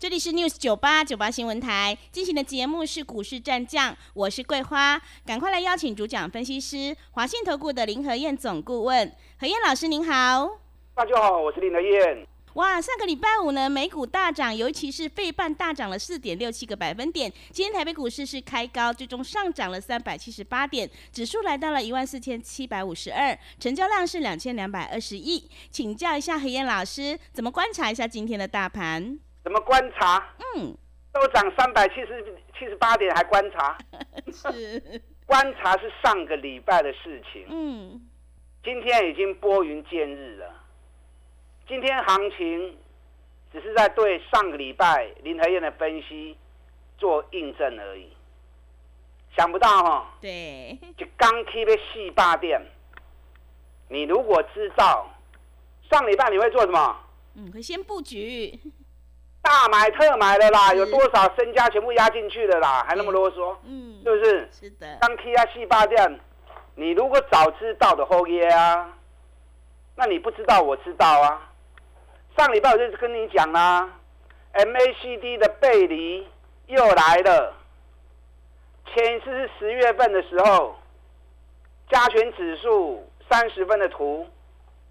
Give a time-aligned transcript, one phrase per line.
[0.00, 10.58] 这里是 News 九八九八新闻台进行的节目是股市战将，我是桂花，赶快来邀请主讲分析师华信投顾的林和燕总顾问何燕老师您好，
[10.94, 12.26] 大家好，我是林和燕。
[12.54, 17.30] 哇，上个礼拜五呢，美股大涨，尤其是费半大涨了四点六七个百分点。
[17.52, 25.46] 今天台北股市是开高，最终上涨了三百七十八点，指数来到了一万四千七百五十二，成交量是两千两百二十亿。
[25.70, 29.18] 请教一下何燕老师，怎么观察一下今天的大盘？
[29.42, 30.22] 怎么观察？
[30.56, 30.76] 嗯，
[31.12, 32.24] 都涨三百七十
[32.58, 33.76] 七十八点，还观察？
[34.32, 37.46] 是观察是上个礼拜的事情。
[37.48, 38.00] 嗯，
[38.62, 40.54] 今天已经拨云见日了。
[41.66, 42.76] 今天行情
[43.52, 46.36] 只是在对上个礼拜林和燕的分析
[46.98, 48.12] 做印证而已。
[49.36, 52.60] 想不到哈，对，就刚开的四八点，
[53.88, 55.08] 你如果知道
[55.88, 56.96] 上礼拜你会做什么？
[57.36, 58.58] 嗯，会先布局。
[59.42, 64.48] 大买特买的啦，有多少身家全部压进去的啦，还那么啰嗦，嗯，是不是？
[64.52, 64.98] 是的。
[65.00, 66.20] 当 K 啊细八店，
[66.74, 68.92] 你如果早知道的后耶啊，
[69.96, 71.50] 那你不知道我知道啊。
[72.36, 73.88] 上礼拜我就跟你讲啦
[74.52, 76.26] ，MACD 的背离
[76.66, 77.54] 又来了。
[78.94, 80.76] 前一次是十月份的时候，
[81.90, 84.26] 加权指数三十分的图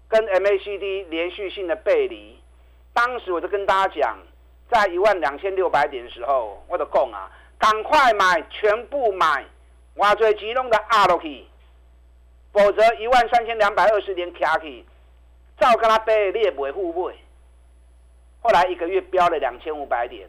[0.08, 2.38] 跟 MACD 连续性的背离，
[2.92, 4.18] 当时我就跟大家讲。
[4.70, 9.44] 在一万两千六百点的时候，我就讲啊，赶快买，全部买，
[9.96, 11.44] 挖最集中的压落去，
[12.52, 14.84] 否则一万三千两百二十点卡去，
[15.58, 17.14] 照跟他背，你也不会付买。
[18.42, 20.28] 后来一个月飙了两千五百点，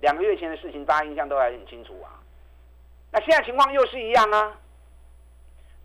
[0.00, 2.22] 两个月前的事情大家印象都还很清楚啊。
[3.10, 4.56] 那现在情况又是一样啊，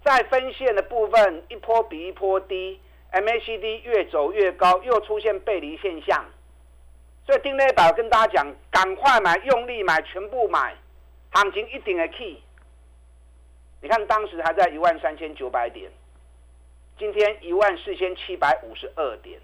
[0.05, 2.79] 在分线的部分一波比一波低
[3.11, 6.23] ，MACD 越走越高，又出现背离现象。
[7.27, 10.73] 所以丁磊宝跟大家讲，赶快买，用力买，全部买，
[11.31, 12.41] 行情一定的 key。
[13.81, 15.91] 你看当时还在一万三千九百点，
[16.97, 19.41] 今天一万四千七百五十二点，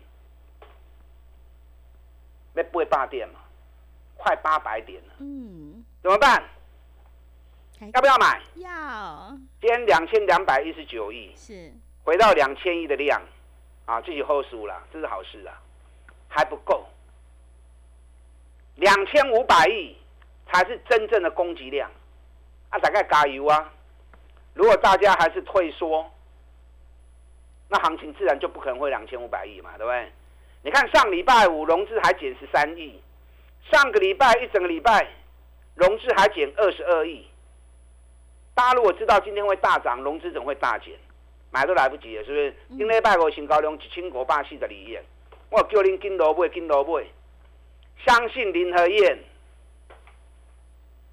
[2.53, 3.41] 那不会八点嘛？
[4.15, 5.15] 快八百点了。
[5.19, 5.83] 嗯。
[6.01, 6.41] 怎么办？
[7.93, 8.41] 要不要买？
[8.55, 9.37] 要。
[9.59, 11.69] 今天两千两百一十九亿，是
[12.05, 13.21] 回到两千亿的量，
[13.85, 15.61] 啊，自己后输了，这是好事啊，
[16.29, 16.85] 还不够。
[18.75, 19.95] 两千五百亿
[20.51, 21.89] 才是真正的供给量，
[22.69, 23.71] 啊，大概加油啊！
[24.53, 26.09] 如果大家还是退缩，
[27.69, 30.11] 那行情自然就不可能会两千五百亿嘛，对不对？
[30.63, 33.01] 你看上礼拜五融资还减十三亿，
[33.71, 35.07] 上个礼拜一整个礼拜
[35.75, 37.27] 融资还减二十二亿。
[38.55, 40.93] 大家如果知道今天会大涨，融资怎么会大减？
[41.51, 42.77] 买都来不及了，是不是？
[42.77, 44.97] 今礼拜五新高量一千五百四十二亿，
[45.49, 47.05] 我叫您跟罗买，跟罗买。
[48.05, 49.19] 相信林和燕，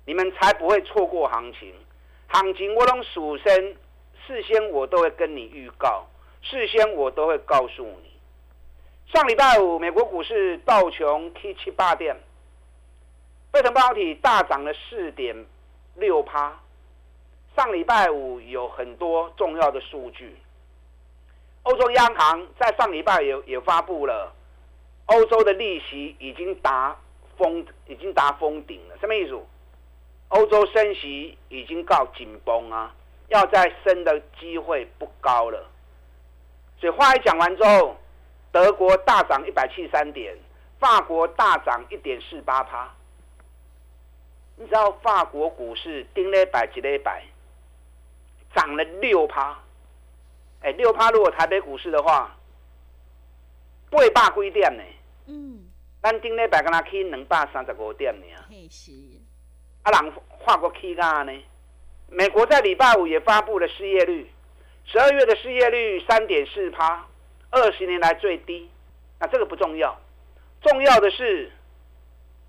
[0.06, 1.74] 你们才不会错过行情。
[2.28, 3.76] 行情我拢属身，
[4.26, 6.06] 事先我都会跟你预告，
[6.42, 8.10] 事先我都会告诉你。
[9.12, 12.16] 上礼拜五，美国股市道琼 K 七八点，
[13.52, 15.46] 费城半导体大涨了四点
[15.96, 16.56] 六趴。
[17.56, 20.36] 上礼拜五有很多重要的数据，
[21.64, 24.32] 欧洲央行在上礼拜也也发布了。
[25.10, 26.96] 欧洲的利息已经达
[27.36, 28.96] 封，已经达封顶了。
[29.00, 29.36] 什么意思？
[30.28, 32.94] 欧洲升息已经告紧绷啊，
[33.26, 35.68] 要再升的机会不高了。
[36.78, 37.96] 所以话一讲完之后，
[38.52, 40.36] 德国大涨一百七十三点，
[40.78, 42.88] 法国大涨一点四八趴。
[44.54, 47.24] 你知道法国股市顶了百几了百，
[48.54, 49.58] 涨了六趴。
[50.60, 52.36] 哎，六趴如果台北股市的话，
[53.90, 54.82] 八百几点呢？
[55.30, 55.70] 嗯，
[56.02, 58.26] 咱顶礼拜跟他起两百三十五点呢。
[58.68, 58.90] 是。
[59.82, 60.12] 啊，人
[60.44, 61.32] 跨过起价呢？
[62.08, 64.28] 美国在礼拜五也发布了失业率，
[64.84, 67.06] 十二月的失业率三点四趴，
[67.50, 68.68] 二十年来最低。
[69.20, 69.96] 那这个不重要，
[70.62, 71.52] 重要的是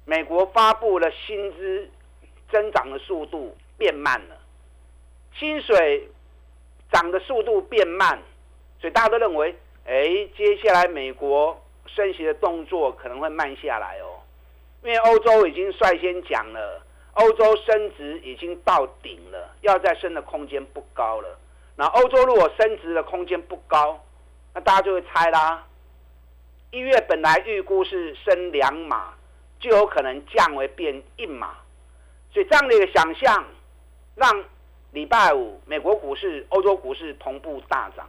[0.05, 1.87] 美国发布了薪资
[2.51, 4.35] 增长的速度变慢了，
[5.37, 6.09] 薪水
[6.91, 8.19] 涨的速度变慢，
[8.79, 9.55] 所以大家都认为，
[9.85, 11.61] 哎，接下来美国。
[11.87, 14.19] 升息的动作可能会慢下来哦，
[14.83, 16.81] 因为欧洲已经率先讲了，
[17.13, 21.37] 欧洲升值已经到顶了，要再升的空间不高了。
[21.75, 24.03] 那欧洲如果升值的空间不高，
[24.53, 25.65] 那大家就会猜啦。
[26.71, 29.13] 一月本来预估是升两码，
[29.59, 31.55] 就有可能降为变一码，
[32.31, 33.45] 所以这样的一个想象，
[34.15, 34.43] 让
[34.91, 38.07] 礼拜五美国股市、欧洲股市同步大涨。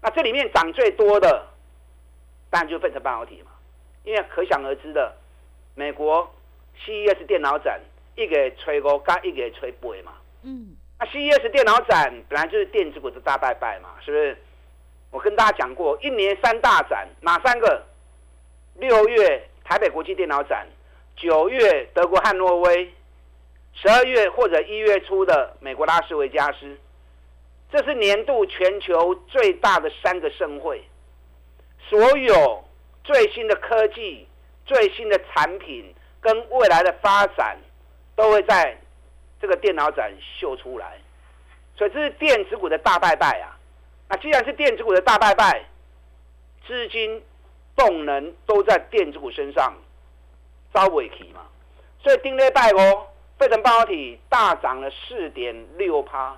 [0.00, 1.46] 那这里面涨最多的，
[2.52, 3.50] 当然就变成半导体嘛，
[4.04, 5.10] 因为可想而知的，
[5.74, 6.30] 美国
[6.84, 7.80] CES 电脑展
[8.14, 10.12] 一个吹高加一个吹背嘛。
[10.42, 10.76] 嗯。
[11.00, 14.36] 那 CES 电脑展本来就是电子股的大拜拜嘛，是不是？
[15.10, 17.82] 我跟大家讲过，一年三大展，哪三个？
[18.74, 20.66] 六月台北国际电脑展，
[21.16, 22.92] 九月德国汉诺威，
[23.72, 26.78] 十二月或者一月初的美国拉斯维加斯，
[27.70, 30.84] 这是年度全球最大的三个盛会，
[31.88, 32.64] 所有
[33.04, 34.26] 最新的科技、
[34.64, 37.58] 最新的产品跟未来的发展，
[38.14, 38.78] 都会在
[39.40, 40.98] 这个电脑展秀出来，
[41.76, 43.58] 所以这是电子股的大拜拜啊！
[44.08, 45.64] 那既然是电子股的大拜拜，
[46.66, 47.22] 资金
[47.74, 49.74] 动能都在电子股身上，
[50.72, 51.40] 招尾期嘛。
[52.02, 53.08] 所以丁力拜哦，
[53.38, 56.36] 费城半导体大涨了四点六趴，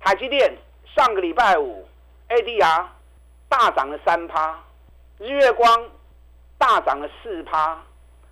[0.00, 0.56] 台积电
[0.94, 1.88] 上个礼拜五
[2.28, 2.86] ADR
[3.50, 4.58] 大涨了三趴，
[5.18, 5.90] 日月光
[6.56, 7.78] 大涨了四趴，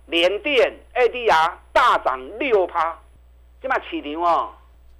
[0.07, 2.97] 联电 ADR 大涨六趴，
[3.61, 4.53] 这嘛市场哦，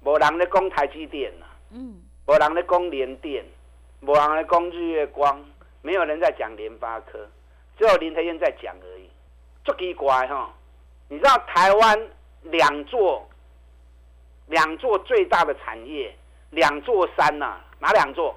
[0.04, 3.44] 无人咧讲台积电啦，嗯，无人咧讲联电。
[4.02, 5.44] 无人来攻日月光，
[5.82, 7.28] 没有人在讲联发科，
[7.76, 9.10] 只有林德燕在讲而已，
[9.62, 10.50] 足奇怪哈！
[11.08, 12.08] 你知道台湾
[12.44, 13.28] 两座
[14.46, 16.16] 两座最大的产业，
[16.48, 17.60] 两座山呐？
[17.78, 18.34] 哪两座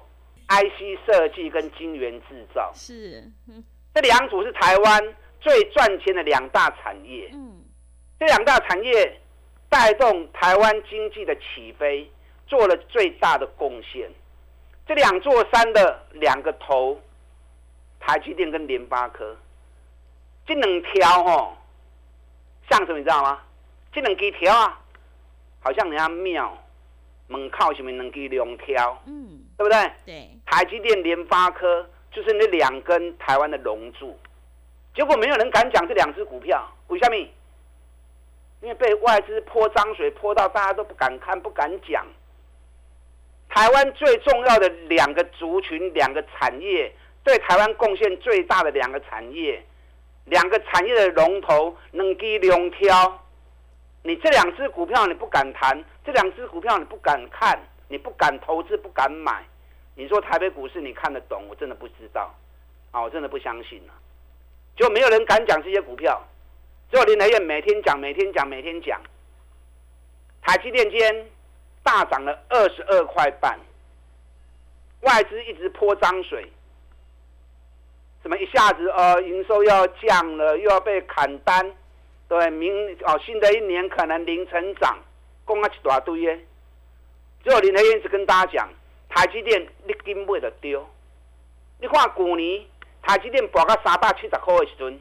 [0.48, 3.24] ？IC 设计跟晶圆制造是，
[3.94, 7.30] 这两组是台湾最赚钱的两大产业。
[7.32, 7.62] 嗯，
[8.18, 9.20] 这两大产业
[9.68, 12.10] 带动台湾经济的起飞，
[12.46, 14.10] 做了最大的贡献。
[14.86, 17.00] 这两座山的两个头，
[17.98, 19.36] 台积电跟联发科，
[20.46, 21.56] 这两条哦，
[22.68, 23.40] 像什么你知道吗？
[23.92, 24.80] 这两支条啊，
[25.60, 26.62] 好像人家庙
[27.28, 29.92] 门靠什么两支两条，嗯，对不对？
[30.04, 30.30] 对。
[30.46, 34.18] 台积电、联发科就是那两根台湾的龙柱，
[34.94, 37.16] 结果没有人敢讲这两只股票，为什么？
[38.60, 42.06] 因为被外资泼脏水泼到大家都不敢看、不敢讲。
[43.50, 46.90] 台湾最重要的两个族群、两个产业，
[47.22, 49.62] 对台湾贡献最大的两个产业，
[50.24, 53.22] 两个产业的龙头能给两挑，
[54.02, 59.44] 你这两只股票你不敢谈，这两只股票你不敢看，你不敢投资，不敢买。
[59.94, 61.44] 你说台北股市你看得懂？
[61.48, 62.34] 我真的不知道，
[62.90, 63.94] 啊，我真的不相信了。
[64.76, 66.22] 就没有人敢讲这些股票，
[66.90, 69.00] 只有林台院每天讲，每天讲，每天讲。
[70.42, 71.26] 台积电间。
[71.86, 73.60] 大涨了二十二块半，
[75.02, 76.50] 外资一直泼脏水，
[78.22, 81.70] 怎么一下子呃营收要降了，又要被砍单，
[82.26, 82.72] 对，明
[83.02, 84.98] 哦新的一年可能零成长，
[85.46, 86.40] 讲啊一大堆耶。
[87.44, 88.68] 只有林德燕一直跟大家讲，
[89.10, 90.84] 台积电你根本就丢。
[91.78, 92.64] 你看去年
[93.02, 94.98] 台积电博到三百七十块的时阵，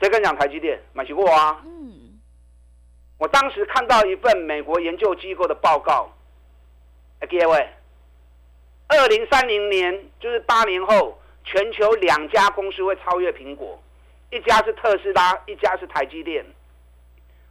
[0.00, 0.80] 谁敢讲台积电？
[0.92, 1.60] 买是我啊。
[1.66, 2.18] 嗯
[3.18, 6.10] 我当时看到一份美国研究机构的报告，
[7.28, 7.68] 各位，
[8.88, 13.78] 二零三零年就是八年后，全球两家公司会超越苹果，
[14.30, 16.46] 一家是特斯拉，一家是台积电。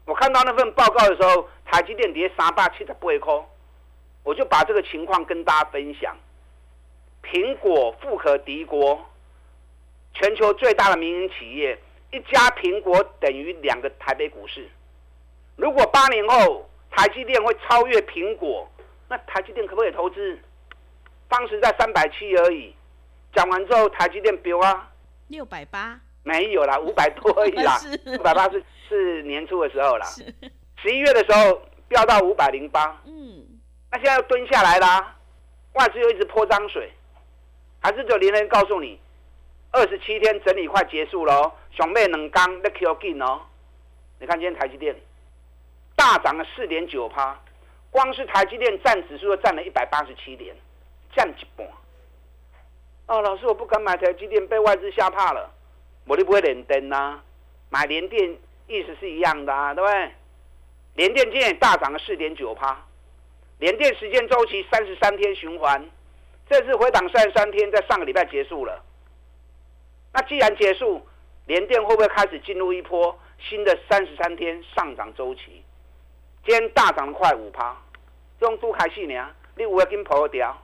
[0.05, 3.45] 我看到那份报告的时候，台积电跌三百七十八块，
[4.23, 6.15] 我就把这个情况跟大家分享。
[7.23, 8.99] 苹果富可敌国，
[10.13, 11.77] 全球最大的民营企业，
[12.11, 14.69] 一家苹果等于两个台北股市。
[15.55, 18.69] 如果八年后台积电会超越苹果，
[19.07, 20.39] 那台积电可不可以投资？
[21.27, 22.73] 当时在三百七而已，
[23.33, 24.91] 讲完之后台积电飙啊，
[25.27, 25.99] 六百八。
[26.21, 27.79] 没有啦，五百多而已啦，
[28.19, 30.05] 五百八是是年初的时候啦，
[30.77, 33.38] 十一月的时候飙到五百零八，嗯，
[33.91, 35.15] 那现在又蹲下来啦，
[35.73, 36.91] 外资又一直泼脏水，
[37.81, 38.99] 还是就连连告诉你，
[39.71, 43.41] 二十七天整理快结束喽，熊妹能刚 l e 紧哦，
[44.19, 44.95] 你看今天台积电。
[45.95, 47.37] 大涨了四点九趴，
[47.91, 50.55] 光是台积电占指数就占了一百八十七点，
[51.13, 51.67] 降一半。
[53.07, 55.51] 哦，老师，我不敢买台积电，被外资吓怕了。
[56.05, 57.19] 我就不会连灯呐，
[57.69, 60.11] 买联电意思是一样的啊，对不对？
[60.95, 62.81] 联电今天大涨了四点九趴，
[63.59, 65.85] 连电时间周期三十三天循环，
[66.49, 68.81] 这次回档三十三天，在上个礼拜结束了。
[70.13, 71.05] 那既然结束，
[71.45, 75.61] 连电会不会开始进入一波新的三十三天上涨周期？
[76.45, 77.75] 今天大涨了快五趴，
[78.39, 80.57] 用都开戏呢，你有会跟破掉。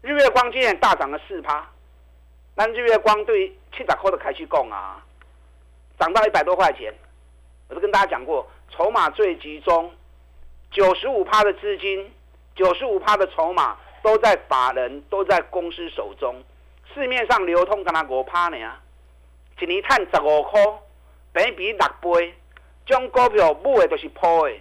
[0.00, 1.68] 日月光今天大涨了四趴，
[2.54, 5.04] 那日月光对七百块的开始供啊，
[5.98, 6.94] 涨到一百多块钱。
[7.68, 9.90] 我都跟大家讲过，筹码最集中，
[10.74, 12.12] 九十五趴的资金，
[12.56, 16.34] 九十五趴的筹码都在法人，都在公司手中。
[16.92, 18.56] 市面上流通干那五趴呢？
[19.60, 20.60] 一年赚十五块，
[21.32, 22.34] 比比六倍。
[22.86, 24.56] 种股票买的都是破的，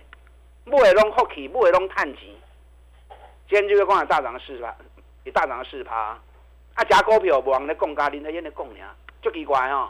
[0.66, 2.30] 买的拢福气，买的拢赚钱。
[3.50, 4.74] 今天日月光也大涨了四趴，
[5.24, 6.16] 也大涨了四趴。
[6.76, 9.90] 啊，假股票无人咧讲，价林德燕咧讲尔，足奇怪哦。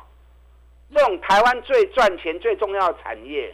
[0.95, 3.53] 这种台湾最赚钱、最重要的产业，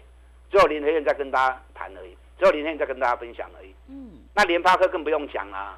[0.51, 3.75] 只有林德燕在跟大家谈而已，只有明天再跟大家分享而已。
[3.88, 4.24] 嗯。
[4.34, 5.77] 那联发科更不用讲啦，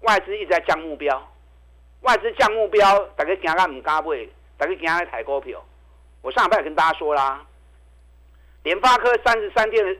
[0.00, 1.32] 外资一直在降目标，
[2.00, 5.62] 外资降目标，大家惊到唔敢买，大家惊来抬股票。
[6.22, 7.44] 我上礼拜也跟大家说啦。
[8.62, 9.96] 联发科三十三天的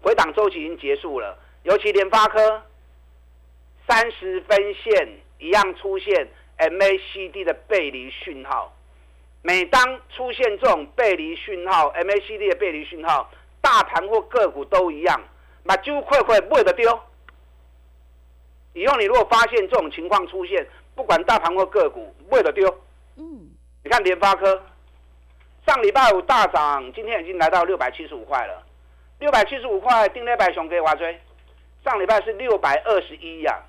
[0.00, 2.62] 回档周期已经结束了，尤其联发科
[3.86, 8.72] 三十分线一样出现 MACD 的背离讯号。
[9.42, 13.30] 每当出现这种背离讯号，MACD 的背离讯号，
[13.68, 15.20] 大盘或个股都一样，
[15.62, 16.98] 买就快快不会的丢。
[18.72, 22.66] 以后你如果发现这种情况出现，不管大盘或个股，不会的丢。
[23.16, 23.50] 嗯，
[23.84, 24.62] 你看联发科。
[25.66, 28.64] 上礼拜五大涨，今天已经来到六百七十五块了。
[29.18, 31.20] 六百七十五块，定力百熊给我追。
[31.84, 33.62] 上礼拜是六百二十一呀，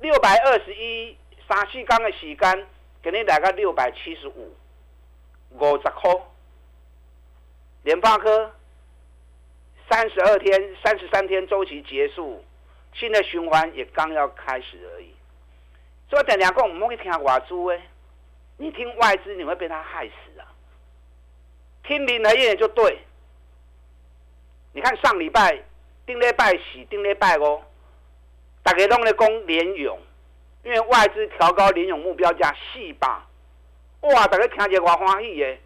[0.00, 1.16] 六百二十一，
[1.48, 2.66] 三四缸的时间，
[3.00, 4.54] 给你来个六百七十五，
[5.52, 6.14] 五十块。
[7.84, 8.52] 联发科
[9.90, 12.44] 三十二天、三十三天周期结束，
[12.94, 15.12] 新的循环也刚要开始而已。
[16.08, 17.82] 所以等两个我们会听外资诶，
[18.56, 20.46] 你听外资你会被他害死啊！
[21.82, 23.00] 听林和燕就对，
[24.72, 25.60] 你看上礼拜
[26.06, 27.60] 定礼拜四、定礼拜哦，
[28.62, 29.98] 大家拢在讲联勇，
[30.62, 33.08] 因为外资调高联勇目标价四百，
[34.02, 34.24] 哇！
[34.28, 35.58] 大家听着偌欢喜的，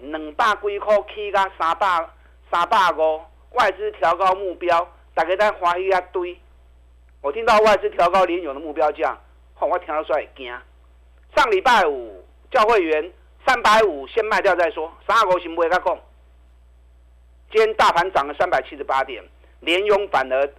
[0.00, 2.06] 两百几块起到三百
[2.50, 3.20] 三百五，
[3.52, 6.38] 外资调高目标，大家在欢喜一堆。
[7.20, 9.18] 我听到外资调高联勇的目标价，
[9.54, 10.46] 吼，我听到出来惊。
[11.36, 13.12] 上礼拜五教会员。
[13.46, 15.98] 三百五先卖掉再说，三五行不会他讲。
[17.50, 19.24] 今天大盘涨了三百七十八点，
[19.60, 20.52] 联勇反而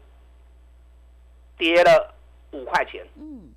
[1.60, 2.12] 跌了
[2.50, 3.06] 五块钱。
[3.16, 3.54] 嗯，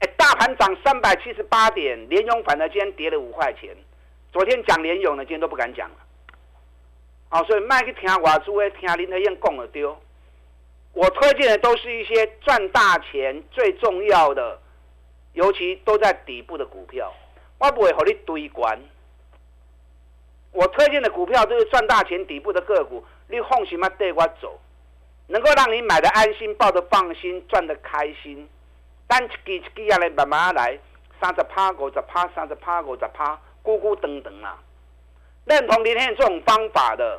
[0.00, 3.76] 哎，大盘涨三百七十八点，联勇反而今天跌了五块钱。
[4.32, 5.96] 昨天讲联勇呢，今天都不敢讲了。
[7.30, 9.96] 好，所以卖去听外资的，听林德燕讲的丢。
[10.94, 14.58] 我推荐的都是一些赚大钱最重要的，
[15.34, 17.12] 尤其都在底部的股票。
[17.58, 18.80] 我不会和你堆关。
[20.52, 24.58] 我推荐的股票都是赚大钱底部的个股，你放心嘛，带我走，
[25.26, 28.48] 能够让你买的安心，抱得放心，赚得开心。
[29.06, 30.78] 单一支一支下来，慢慢来，
[31.20, 34.58] 三十趴、五十趴、三十趴、五十趴，咕咕噔噔啊！
[35.48, 37.18] 认同林天这种方法的，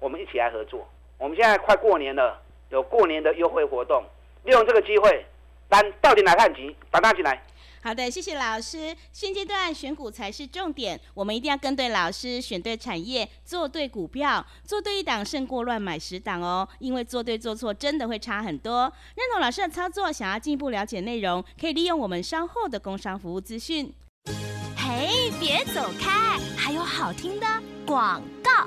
[0.00, 0.88] 我们一起来合作。
[1.18, 4.02] 我们现在快过年了，有过年的优惠活动，
[4.44, 5.26] 利用这个机会，
[5.68, 7.42] 单到底哪看急，打大进来。
[7.82, 8.96] 好的，谢谢老师。
[9.12, 16.66] 现阶段选股才是重点，我们一定要跟对老师，选对产业，做对股票，做对一档胜过乱买十档哦。
[16.78, 18.90] 因为做对做错真的会差很多。
[19.14, 23.92] 认同老师的操作，想要进一步了解内容，可以利用我们稍后的工商服务资讯。
[24.96, 27.46] 哎，别走开，还有好听的
[27.84, 28.66] 广告。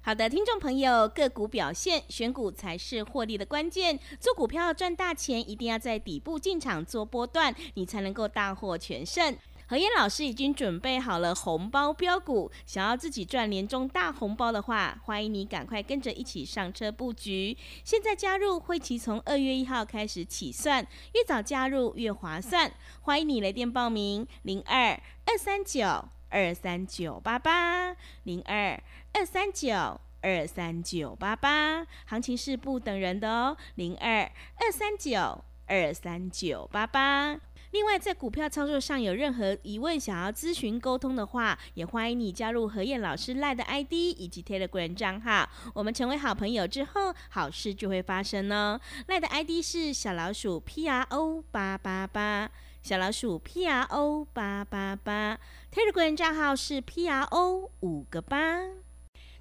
[0.00, 3.96] 好的，听众朋友，个股表现，选股才是获利的关键。
[4.18, 9.32] 做股票赚大钱，一定要在底部进场做波段，你才能够大获全胜。
[9.68, 17.54] 何燕老师已经准备好了红包标股，想要自己赚年终大红包的话，欢迎你赶快跟着一起上车布局。
[17.84, 20.82] 现在加入会期从二月一号开始起算，
[21.12, 22.72] 越早加入越划算。
[23.02, 28.82] 欢迎你来电报名：零二二三九二三九八八零二。
[29.12, 33.54] 二三九二三九八八，行情是不等人的哦。
[33.74, 34.22] 零二
[34.56, 37.38] 二三九二三九八八。
[37.72, 45.48] 另外，在股票操作上有任何疑问，想要咨询沟通的话，也欢迎你加入何燕老师赖的 ID 以及 Telegram 账号。
[45.74, 48.80] 我们成为好朋友之后，好事就会发生哦。
[49.08, 52.50] 赖的 ID 是小老鼠 P R O 八八八，
[52.82, 55.38] 小老鼠 P R O 八八八。
[55.70, 58.87] Telegram 账号是 P R O 五个八。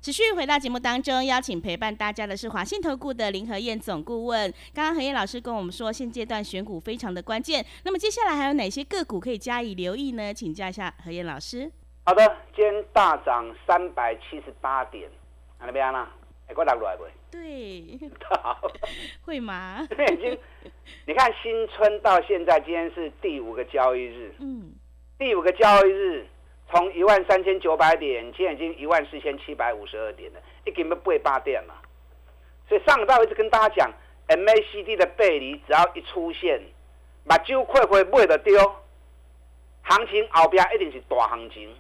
[0.02, 4.50] 持续回到节目当中，邀请陪伴大家的是华信投顾的林和燕总顾问。
[4.74, 7.66] 刚刚何燕老师跟我们说，现阶段选股非常的关键。
[7.84, 10.34] 那么接下来还有哪些个股可以加以留意呢？
[10.34, 11.70] 请教一下何燕老师。
[12.06, 12.26] 好的，
[12.56, 15.10] 今天大涨三百七十八点，
[15.60, 16.10] 哪边啊？
[16.48, 17.04] 哎，我落来不？
[17.30, 18.00] 对
[18.42, 18.62] 好，
[19.26, 19.86] 会吗？
[19.92, 20.38] 已经，
[21.06, 24.72] 你看新春到现在，今天是第五个交易日，嗯，
[25.20, 26.26] 第五个交易日
[26.70, 31.74] 从一万三千九百点，现在已经一万四千七百五十二点了，已经不会八点了。
[32.68, 33.92] 所以上礼拜我一直跟大家讲
[34.28, 36.62] ，MACD 的背离只要一出现，
[37.26, 38.60] 把酒快快买的丢，
[39.84, 41.74] 行情后边一定是大行情。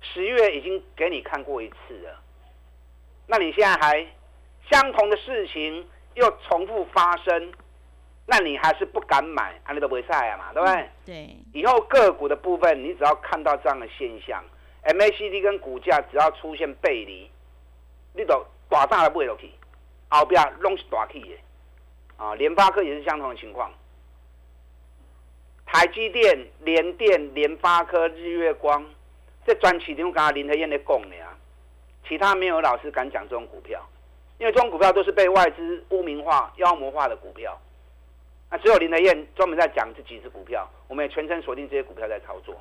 [0.00, 2.20] 十月已经给你看过一次了，
[3.26, 4.06] 那你现在还
[4.70, 7.52] 相同的事情又重复发生，
[8.26, 10.90] 那你还是不敢买，安利都不会晒啊嘛，对不对？
[11.04, 14.42] 对，以后个股的部分，你只要看到这样的现象
[14.84, 17.30] ，MACD 跟股价只要出现背离，
[18.14, 19.50] 你都大大的买落去，
[20.08, 21.36] 后边拢是大起的。
[22.16, 23.70] 啊，联发科也是相同的情况，
[25.66, 28.84] 台积电、联电、联发科、日月光。
[29.46, 31.36] 这专期中，刚刚林德燕在讲的啊，
[32.08, 33.86] 其他没有老师敢讲这种股票，
[34.38, 37.60] 因为这种股票都是被外资污名化、妖魔化的股票。
[38.54, 42.54] 那只有林德燕专门在讲这几只股票，我们也全程锁定这些股票在操作。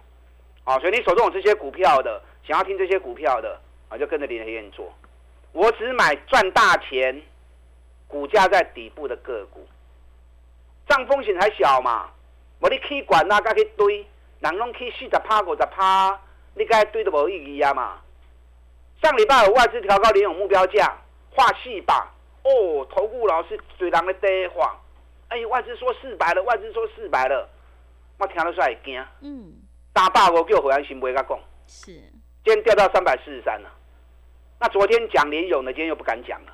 [0.63, 4.91] 好，所以你手中有这些股票的，想要听这些股票的啊，就跟着林德燕做。
[5.51, 7.21] 我只买赚大钱、
[8.07, 9.67] 股价在底部的个股，
[10.87, 12.09] 这样风险才小嘛。
[12.57, 14.03] 我你去管啊，甲去堆，
[14.39, 16.19] 人拢去四十趴、五十趴。
[16.55, 18.01] 你该堆都无意义啊嘛！
[18.99, 20.97] 上礼拜有外资调高联永目标价，
[21.35, 22.11] 画细吧。
[22.41, 24.75] 哦，投顾老师嘴人的呆话，
[25.33, 27.49] 哎，外资说四百了，外资说四百了，
[28.19, 29.03] 我听了出来惊。
[29.21, 29.51] 嗯。
[29.91, 31.39] 大百五叫回安新会甲讲。
[31.65, 31.91] 是。
[32.43, 33.71] 今天掉到三百四十三了。
[34.59, 36.53] 那昨天讲联勇的，今天又不敢讲了。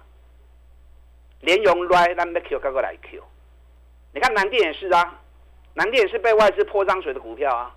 [1.41, 3.21] 联永来，咱要 Q，赶快来 Q。
[4.13, 5.19] 你看南电也是啊，
[5.73, 7.75] 南电也是被外资泼脏水的股票啊。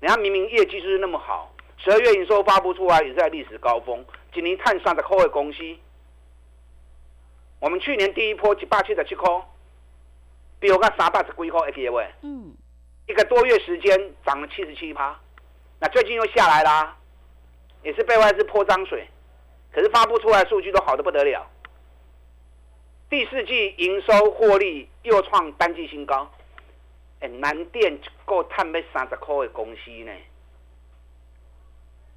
[0.00, 5.58] 人家明明业绩就是那么好，十二月营收发布出来也是在历史高峰，今年探上的科位公司，
[7.60, 9.28] 我们去年第一波一百七十七块，
[10.60, 12.54] 比我个三百十几块 A P 位，嗯，
[13.06, 15.18] 一个多月时间涨了七十七趴，
[15.80, 16.96] 那最近又下来啦，
[17.82, 19.06] 也是被外资泼脏水，
[19.72, 21.48] 可是发布出来数据都好的不得了，
[23.08, 26.30] 第四季营收获利又创单季新高。
[27.20, 30.12] 哎，南电够探要三十块的公司呢。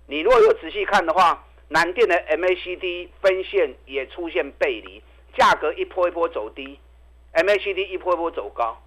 [0.05, 5.01] 你如果有仔细看的话，南电的 MACD 分线也出现背离，
[5.35, 6.79] 价格一波一波走低
[7.33, 8.77] ，MACD 一波一波走高，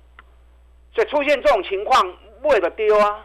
[0.95, 3.25] 所以出现这种情况，为了丢啊。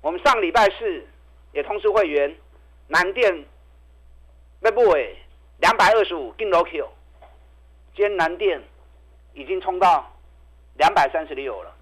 [0.00, 1.06] 我们上礼拜四
[1.52, 2.36] 也通知会员，
[2.88, 3.44] 南电
[4.60, 5.16] 要不诶
[5.58, 6.88] 两百二十五进楼 Q，
[7.94, 8.62] 今天南电
[9.32, 10.10] 已经冲到。
[10.76, 11.72] 两百三十六了，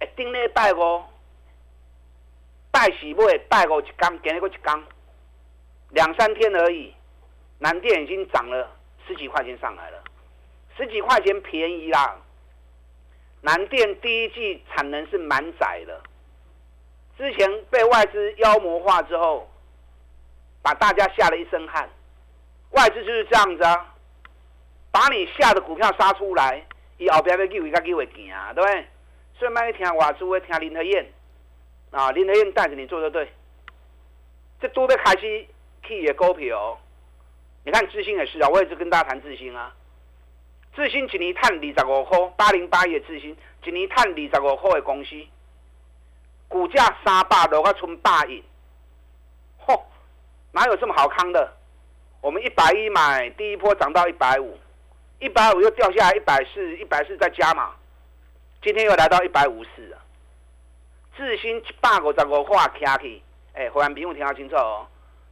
[0.00, 1.02] 哎，顶礼拜五，
[2.70, 4.84] 拜喜买拜五一缸，今日个一缸，
[5.88, 6.92] 两三天而已，
[7.60, 8.70] 南电已经涨了
[9.06, 10.04] 十几块钱上来了，
[10.76, 12.16] 十几块钱便宜啦。
[13.42, 16.00] 南电第一季产能是满载的，
[17.18, 19.48] 之前被外资妖魔化之后，
[20.62, 21.88] 把大家吓了一身汗。
[22.70, 23.94] 外资就是这样子啊，
[24.90, 26.64] 把你下的股票杀出来。
[26.96, 28.86] 伊后边要救伊，甲机会行，对不对？
[29.38, 31.06] 所以卖去听外资的，听林和燕
[31.90, 33.28] 啊，林和燕带着你做的对。
[34.60, 35.46] 这都要开始
[35.82, 36.80] 去的股票，
[37.64, 39.74] 你看智新也是啊，我也是跟大家谈智新啊。
[40.76, 45.10] 智新一年赚二十五块，八零八的智新一年赚二十五块的公司，
[46.48, 48.42] 股价三百落啊剩百亿，
[49.64, 49.80] 嚯，
[50.52, 51.52] 哪有这么好康的？
[52.20, 54.58] 我们一百一买，第一波涨到一百五。
[55.20, 57.70] 一百五又掉下来一百四，一百四再加嘛，
[58.60, 59.96] 今天又来到一百五四啊！
[61.16, 63.22] 智新一百五十五块卡去，
[63.54, 64.86] 哎，会员朋友听好清楚哦，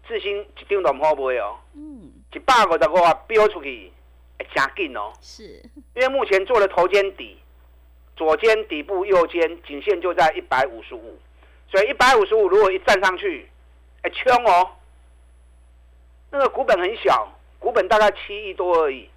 [0.07, 3.93] 智新一张都唔好卖哦，嗯，一百五十五块飙出去，
[4.55, 5.63] 哎，真紧哦，是，
[5.95, 7.39] 因为目前做的头肩底，
[8.17, 11.19] 左肩底部右肩颈线就在一百五十五，
[11.71, 13.49] 所以一百五十五如果一站上去，
[14.03, 14.71] 哎，冲哦，
[16.31, 19.09] 那个股本很小，股本大概七亿多而已。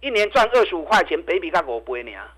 [0.00, 2.34] 一年赚二十五块钱，北比干我不会你啊！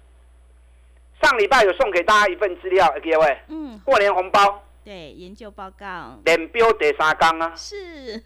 [1.21, 8.23] 上礼拜有送给大家一份资料，各位，嗯，过年红包，对，研究报告，连标第三缸啊，是。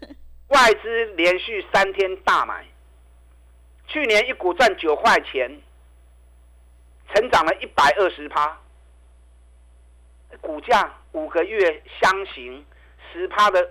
[0.49, 2.65] 外资连续三天大买，
[3.91, 5.51] 去年一股赚九块钱，
[7.13, 8.57] 成长了一百二十趴，
[10.39, 12.65] 股价五个月相行
[13.11, 13.69] 十趴的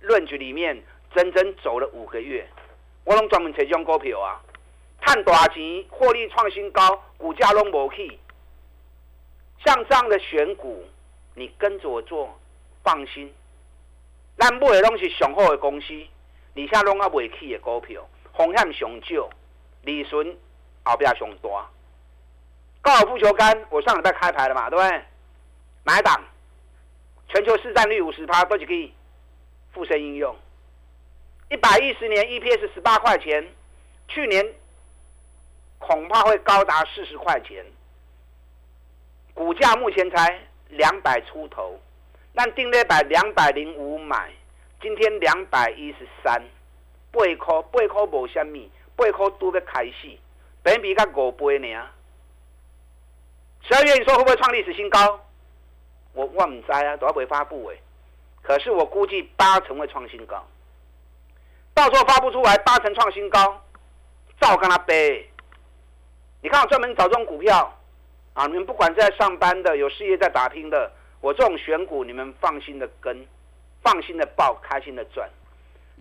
[0.00, 0.82] 论据里面，
[1.14, 2.48] 整整走了五个月，
[3.04, 4.40] 我拢专门找这种股票啊。
[5.04, 8.18] 赚大钱，获利创新高，股价拢无去。
[9.66, 10.82] 像这样的选股，
[11.34, 12.34] 你跟着我做，
[12.82, 13.30] 放心。
[14.38, 15.92] 咱买的拢是上好的公司，
[16.56, 19.28] 而且拢啊未起的股票，风险上少，
[19.82, 20.36] 利润
[20.84, 21.48] 后边上大。
[22.80, 25.02] 高尔夫球杆，我上礼拜开牌了嘛，对不对？
[25.84, 26.22] 买档，
[27.28, 28.92] 全球市占率五十趴，都可以
[29.72, 30.34] 附身应用。
[31.50, 33.46] 一百一十年 EPS 十八块钱，
[34.06, 34.46] 去年
[35.78, 37.64] 恐怕会高达四十块钱，
[39.34, 40.38] 股价目前才
[40.68, 41.80] 两百出头，
[42.34, 44.30] 但定那百两百零五买。
[44.80, 46.40] 今天两百一十三，
[47.10, 50.18] 八块八块无虾米，八块都要开始，
[50.62, 51.86] 本比才五倍呢。
[53.62, 55.24] 十二月你说会不会创历史新高？
[56.12, 57.80] 我我唔知啊，都要未发布诶。
[58.42, 60.44] 可是我估计八成会创新高，
[61.72, 63.62] 到时候发布出来八成创新高，
[64.40, 65.30] 照跟他背。
[66.42, 67.72] 你看我专门找这种股票
[68.34, 73.26] 啊，你们不管是在上班的，有事业在打拼的，我这种选股你们放心的跟。
[73.80, 75.30] 放心的报，开心的赚，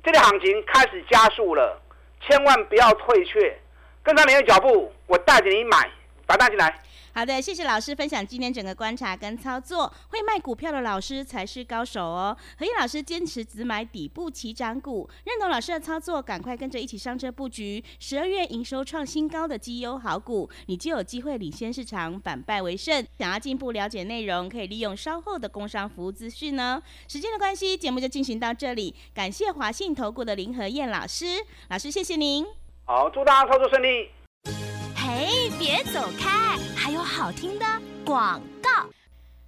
[0.04, 1.80] 这个行情开始加速了，
[2.22, 3.60] 千万不要退却，
[4.04, 5.90] 跟上你的脚步，我带着你买，
[6.26, 6.82] 把带进来。
[7.18, 9.92] 好的，谢谢老师分享今天整个观察跟操作。
[10.10, 12.38] 会卖股票的老师才是高手哦。
[12.60, 17.84] 何燕老师坚持只买底部起涨股，认同老师的操作，赶快跟着一起上车布局。
[18.00, 23.04] 十二月营收创新高的绩优好股，你就有机会领先市场，反败为胜。
[23.18, 26.80] 想要进一步了解内容，可以利用稍后的工商服务资讯呢。
[27.08, 28.94] 时间的关系，节目就进行到这里。
[29.16, 31.26] 感谢华信投顾的林和燕老师，
[31.70, 32.46] 老师谢谢您。
[32.86, 34.12] 好，祝大家操作顺利。
[35.20, 37.66] 嘿，别走开，还有好听的
[38.06, 38.88] 广告。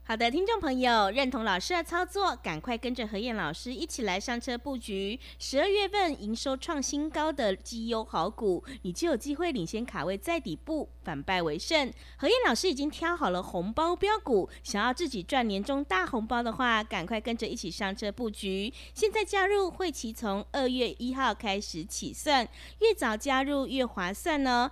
[0.03, 5.19] 好的，听众朋友，认同老师的操作，赶快跟着何燕老师一起来上车布局。
[5.38, 11.93] 十二月份营收创新高的绩优好股，你就有机会领先卡位在底部，反败为胜。
[12.17, 18.73] 何燕老师已经挑好了红包标股，想要自己赚年终大红包的话，赶快跟着一起上车布局。
[18.95, 24.71] 现在加入会期从二月一号开始起算，越早加入越划算哦。